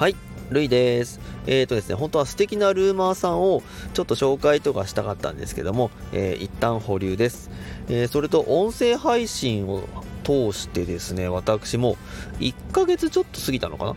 [0.00, 0.16] はい、
[0.48, 1.20] ルイです。
[1.46, 7.50] えーとですね、本当は素敵なルーマーさんをちょっと紹介とかしたかったんですけども、えー一旦保留です。
[7.90, 9.82] えーそれと音声配信を
[10.24, 11.98] 通してですね、私も
[12.38, 13.96] 1ヶ月ちょっと過ぎたのかな？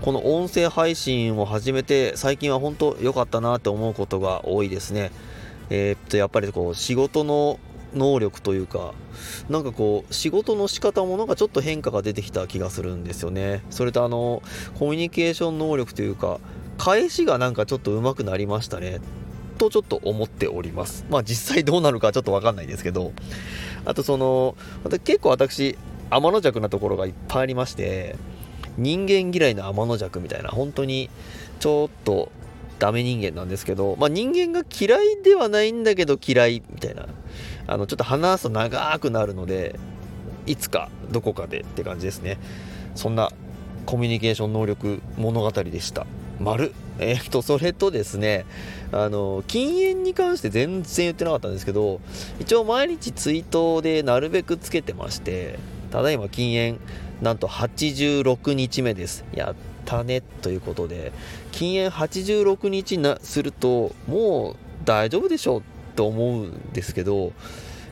[0.00, 5.10] この音声配信を始めて最近は本当良かったなって思うことが多いですね。
[5.68, 7.60] えーっとやっぱりこう仕事の
[7.94, 8.94] 能力というか
[9.48, 13.62] なんかこう仕事の仕方もなんかちょっと変化が出てきた気がするんですよね。
[13.70, 14.42] それとあの
[14.78, 16.40] コミュニケーション能力というか
[16.78, 19.00] 返しがなんかちょっと上手くなりましたね。
[19.58, 21.06] とちょっと思っております。
[21.08, 23.12] まあ実際どうなるかちょっとわかんないですけど。
[23.84, 24.56] あとその
[25.04, 25.76] 結構私
[26.10, 28.16] 天の弱なところがいっぱいありまして
[28.76, 31.10] 人間嫌いの天の弱みたいな本当に
[31.60, 32.32] ちょっと
[32.78, 37.03] ダメ人間なんですけど、まあ、人間が嫌いではないんだけど嫌いみたいな。
[37.66, 39.78] あのちょっと話すと長くなるので
[40.46, 42.38] いつかどこかでって感じですね。
[42.94, 43.30] そんな
[43.86, 46.06] コミュニケーション能力物語でした。
[46.40, 46.72] 丸。
[46.98, 48.44] えっとそれとですね
[48.92, 52.00] あの禁煙に関して全然言ってなかったんですけど
[52.38, 55.58] 一応毎日ツイートでなるべくつけてまして
[55.90, 56.78] ただいま禁煙
[57.20, 59.24] なんと86日目です。
[59.32, 61.12] やったねということで
[61.50, 65.62] 禁煙86日なするともう大丈夫でしょう
[65.94, 67.32] と思うんですけど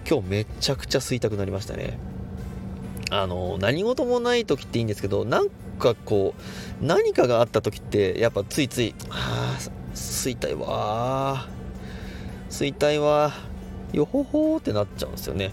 [0.09, 1.99] 今日めちゃくちゃ吸いたくなりましたね。
[3.11, 6.35] あの何事もない時っていいんですけどなんかこ
[6.81, 9.59] う何かがあった時ってやっぱついつい「あ
[9.95, 12.51] 吸いたいわー。
[12.51, 13.97] 吸いたいわー。
[13.97, 15.53] よほほー」ってなっちゃうんですよね。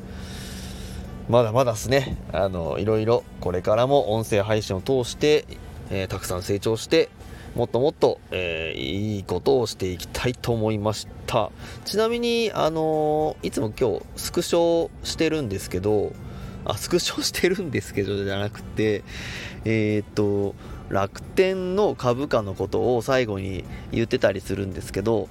[1.28, 2.18] まだまだですね。
[2.32, 5.46] あのいろいろこれからも音声配信を通して、
[5.92, 7.10] えーたくさん成長して
[7.56, 11.52] もっともっと、えーいいことをしていきたいと思いました。
[11.86, 16.14] ちなみにあのーいつも今日スクショしてるんですけど
[16.66, 19.04] あスクショしてるんですけどじゃなくて
[19.66, 20.56] えーっと
[20.90, 25.30] 楽天の株価のことを最後に言ってたりするんですけど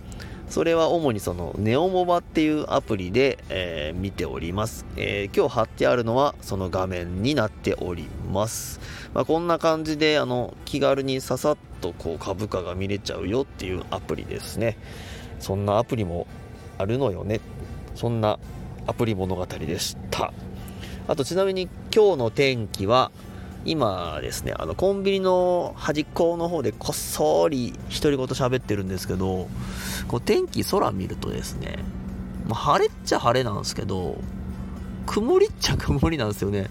[0.50, 8.80] それは主にそのネオモバっていうアプリで、えー見ております、えー今日貼ってあるのはその画面になっております、
[9.12, 14.76] まあ、こんな感じであの気軽にささっとこう株価が見れちゃうよっていうアプリですね。
[15.40, 16.26] そんなアプリも
[16.78, 17.40] あるのよね。
[17.94, 18.38] そんな
[18.86, 20.32] アプリ物語でした。
[21.06, 23.10] あとちなみに今日の天気は
[23.64, 29.48] 今ですねあのコンビニの端っこの方でこっそり独り言喋ってるんですけど
[30.06, 31.78] こう天気空見るとですね、
[32.46, 34.16] まあ晴れっちゃ晴れなんですけど
[35.06, 36.68] 曇りっちゃ曇りなんですよね。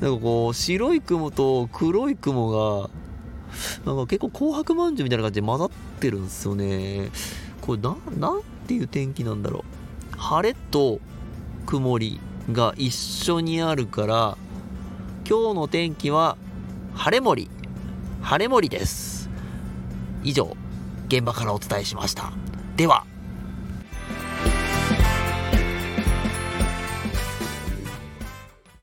[0.00, 2.90] なんかこう白い雲と黒い雲が
[3.86, 7.10] なんか結構紅白まんじゅうみたいな感じで混ざってるんですよね。
[7.60, 9.64] これななんていう天気なんだろ
[10.14, 10.18] う。
[10.18, 10.98] 晴れと
[11.66, 14.36] 曇りが一緒にあるから
[15.24, 16.36] 今日の天気は
[16.94, 17.48] 晴れ森。
[18.22, 19.30] 晴れ森です。
[20.24, 20.56] 以上
[21.06, 22.32] 現場からお伝えしました。
[22.76, 23.04] では